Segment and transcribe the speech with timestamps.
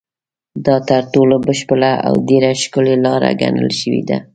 [0.65, 4.17] دا تر ټولو بشپړه او ډېره ښکلې لاره ګڼل شوې ده.